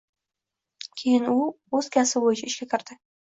Keyin 1.01 1.27
u 1.35 1.37
o‘z 1.81 1.91
kasbi 1.97 2.25
bo‘yicha 2.27 2.51
ishga 2.53 2.71
kirdi. 2.75 2.99